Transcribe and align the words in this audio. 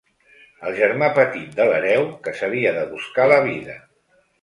El 0.69 0.77
germà 0.79 1.09
petit 1.19 1.53
de 1.61 1.69
l'hereu, 1.73 2.09
que 2.25 2.37
s'havia 2.41 2.75
de 2.81 2.91
buscar 2.97 3.33
la 3.37 3.43
vida. 3.53 3.81